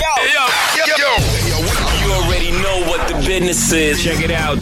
yo, 0.00 0.44
yo, 0.76 0.84
yo. 0.96 1.12
You 2.00 2.12
already 2.12 2.50
know 2.50 2.84
what 2.88 3.06
the 3.08 3.14
business 3.26 3.72
is. 3.72 4.02
Check 4.02 4.20
it 4.20 4.30
out. 4.30 4.58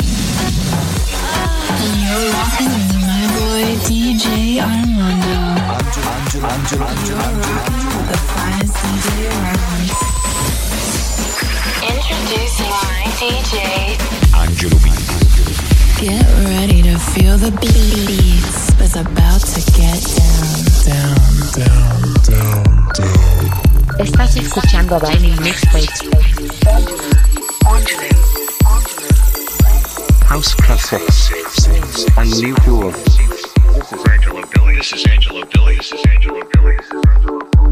You're 1.79 2.31
rocking 2.33 2.73
with 2.75 2.95
my 3.07 3.25
boy 3.39 3.77
DJ 3.87 4.61
Armando. 4.61 5.39
Angelo, 5.79 6.09
Angelo, 6.11 6.49
Angelo, 6.49 6.85
Angelo, 6.85 7.23
The 8.11 8.19
finest 8.35 8.75
DJ 8.83 9.07
around. 9.31 9.87
Introducing 11.87 12.75
my 12.87 13.03
DJ. 13.19 13.55
Angelo 14.35 14.79
B. 14.83 14.87
Get 16.01 16.27
ready 16.51 16.83
to 16.83 16.99
feel 16.99 17.37
the 17.39 17.51
beats. 17.61 18.69
It's 18.81 18.97
about 18.97 19.41
to 19.41 19.61
get 19.73 20.01
down. 20.17 20.65
down, 20.87 21.19
down, 21.55 22.15
down, 22.25 22.89
down. 22.95 23.78
Estás 23.99 24.37
escuchando 24.37 24.97
a 24.97 24.99
Vinyl 25.01 25.41
Mixtape. 25.41 25.89
House 30.27 30.55
classics 30.55 31.31
and 32.17 32.31
new 32.41 32.55
cool. 32.65 32.93
This 32.93 33.93
is 33.93 34.05
Angelo 34.07 34.43
Billy. 34.55 34.77
This 34.77 34.93
is 34.93 35.07
Angelo 35.07 35.45
Billy. 35.53 35.77
This 35.77 35.93
is 35.93 36.07
Angelo 36.07 36.43
Billy. 36.53 36.77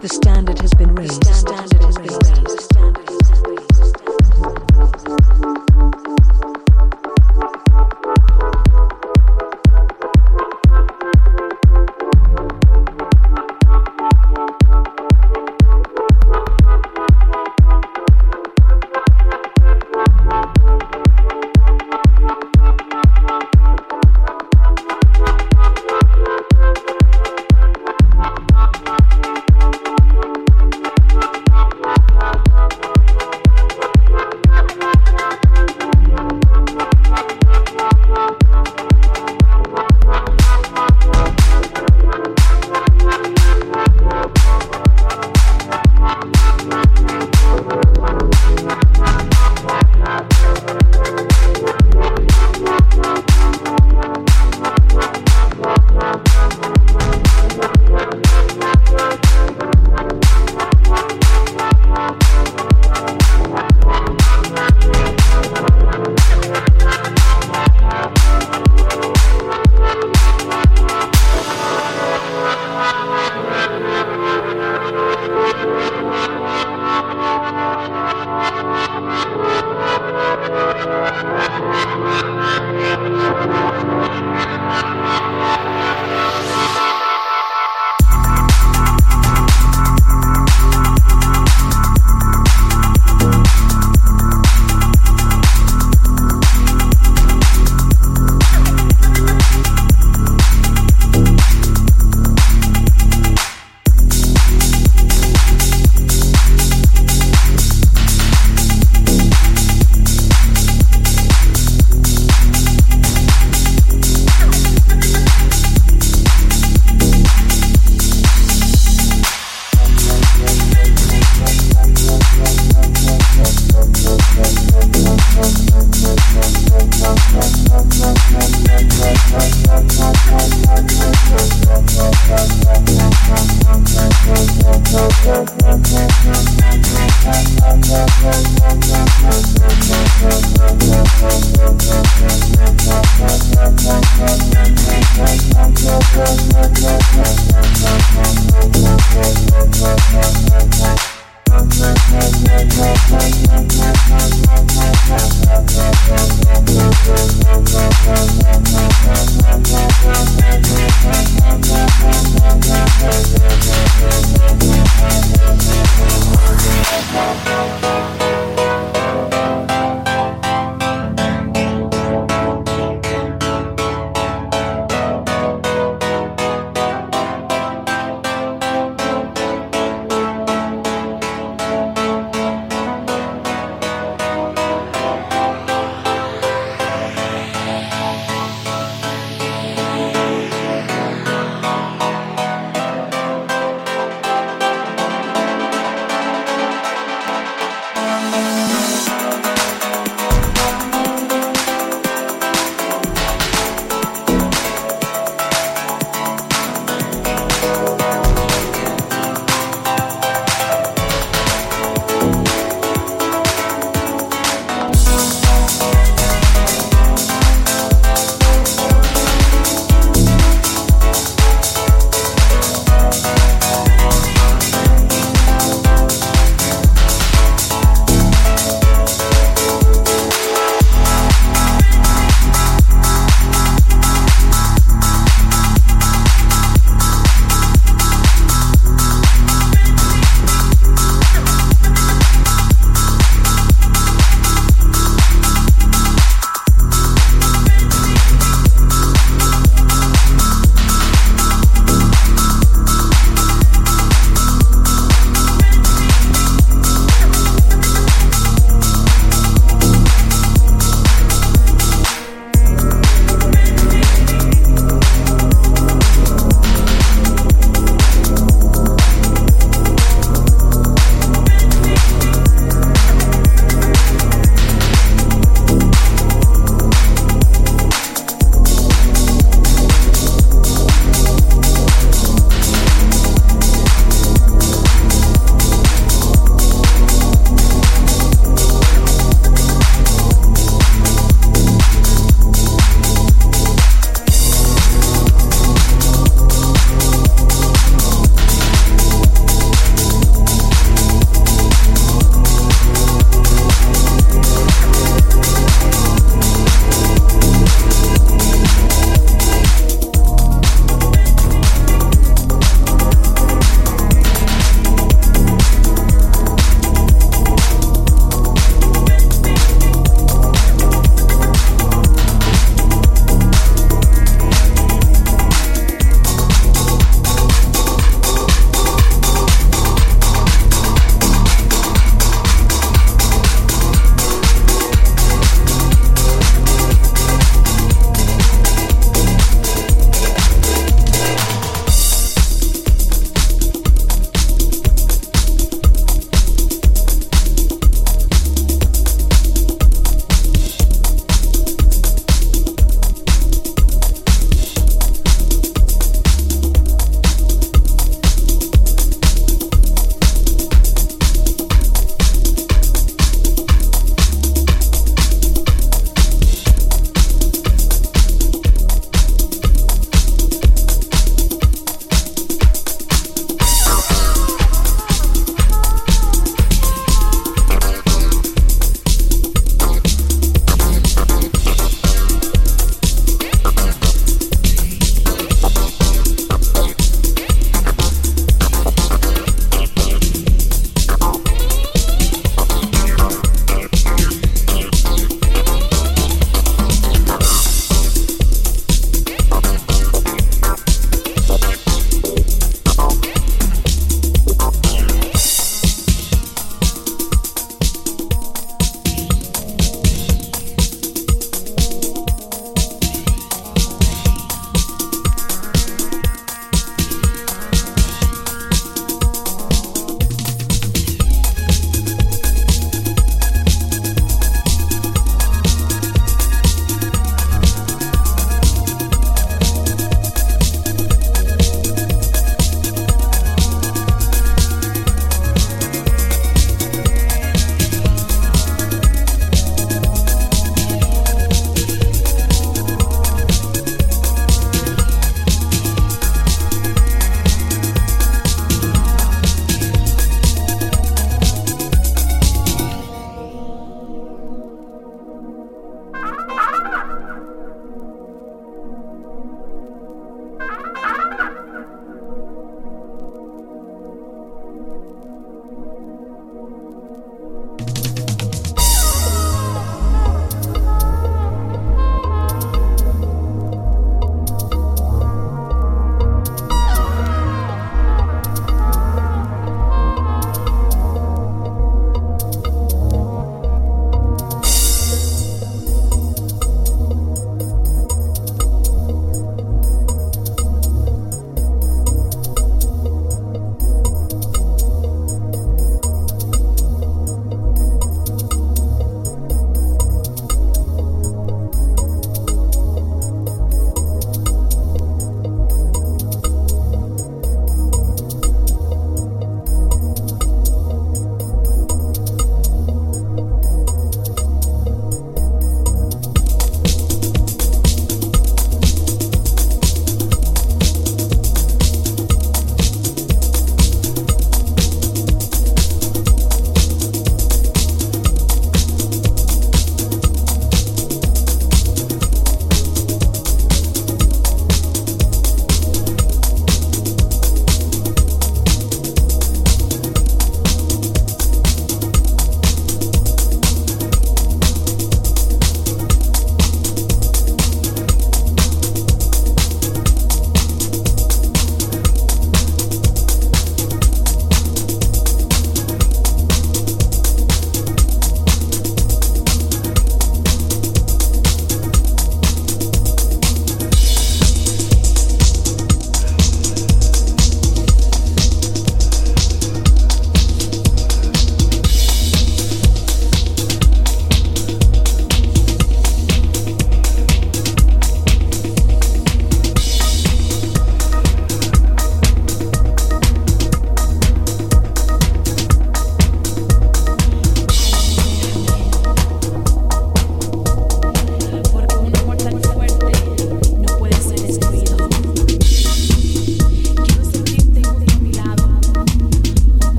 The 0.00 0.08
standard 0.08 0.58
has 0.60 0.74
been 0.74 0.94
raised. 0.94 1.22
The 1.22 1.34
standard 1.34 1.84
has 1.84 1.96
been 1.96 2.14
raised. 2.14 3.07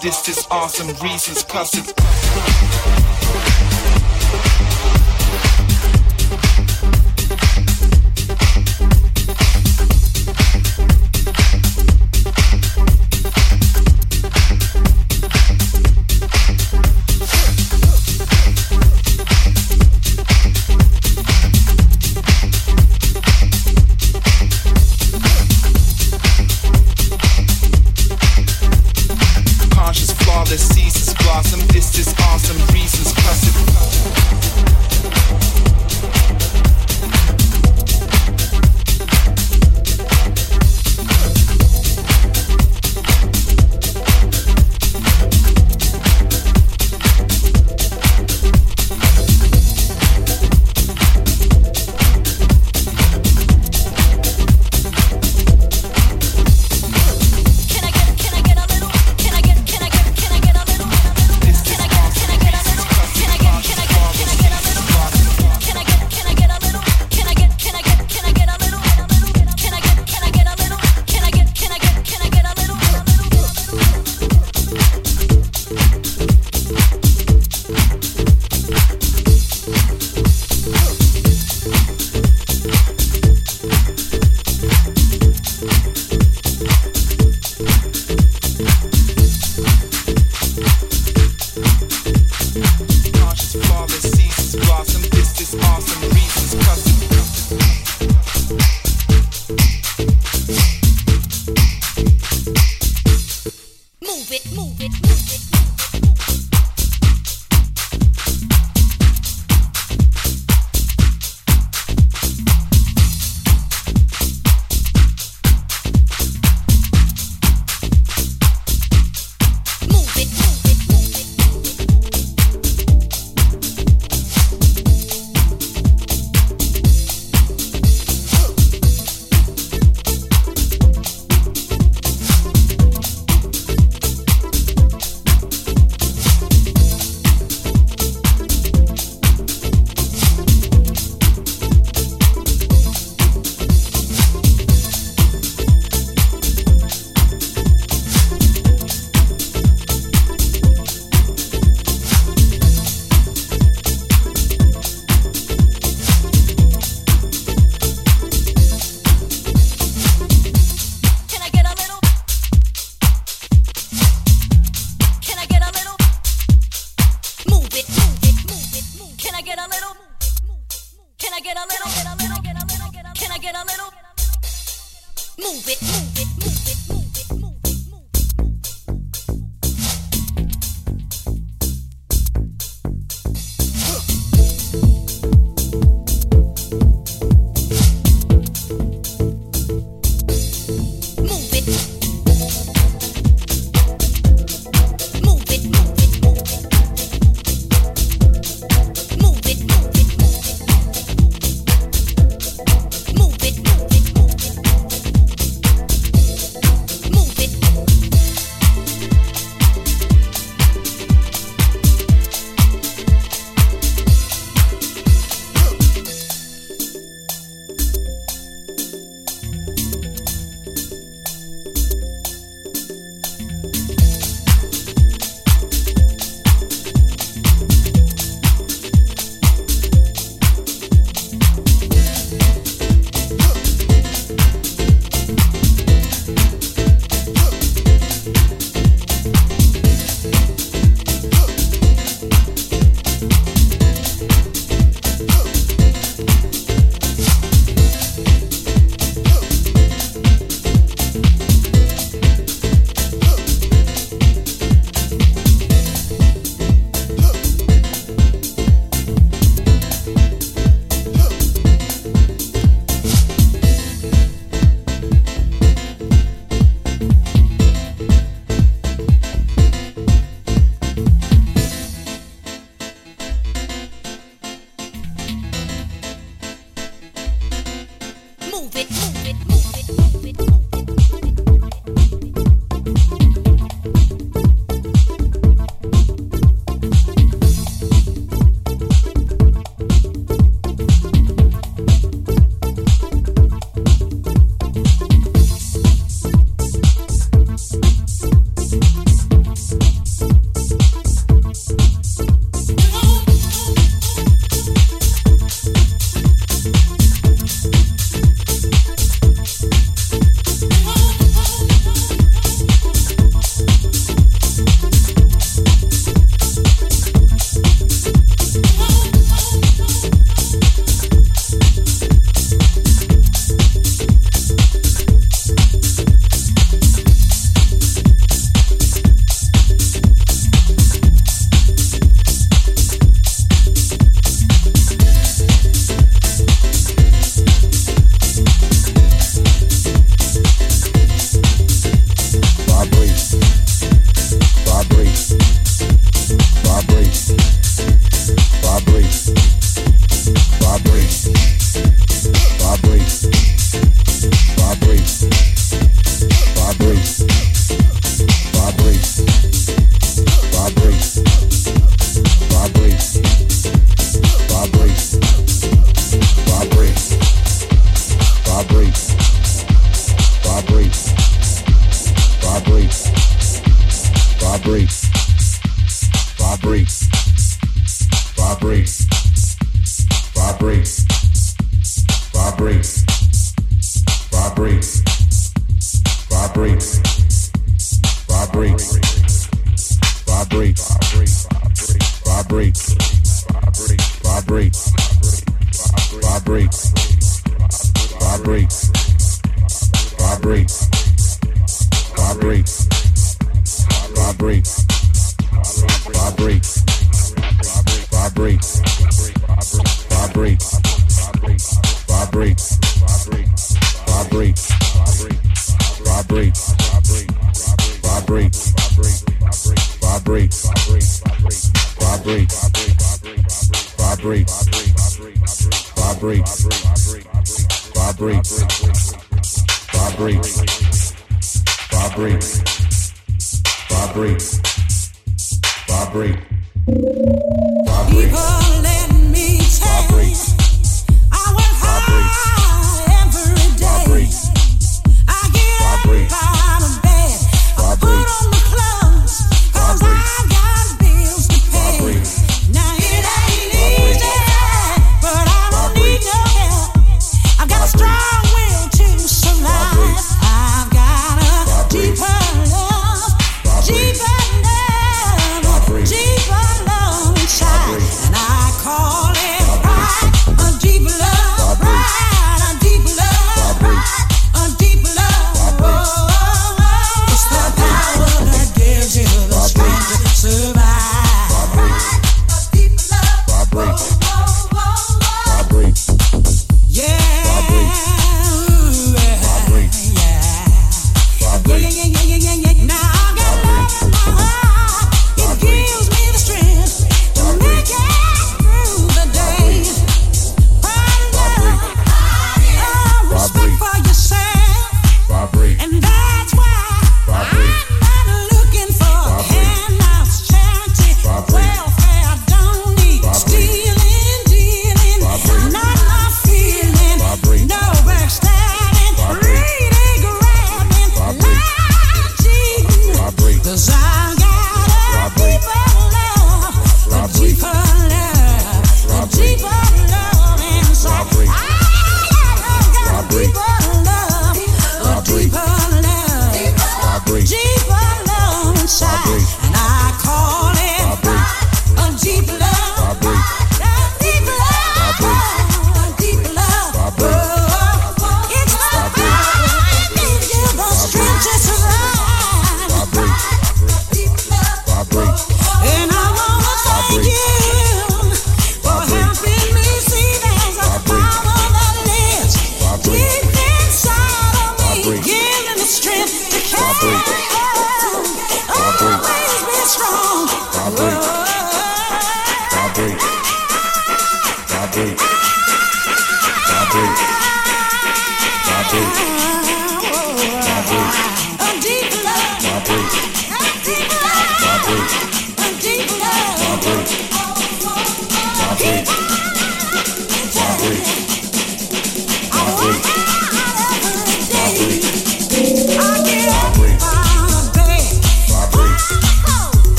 This 0.00 0.30
is 0.30 0.46
awesome. 0.50 0.88
Reasons, 1.06 1.44
cause 1.44 1.74
it's 1.74 1.99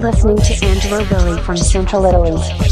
listening 0.00 0.36
to 0.38 0.64
Angelo 0.64 1.04
Billy 1.04 1.42
from 1.42 1.56
Central 1.58 2.04
Italy. 2.06 2.69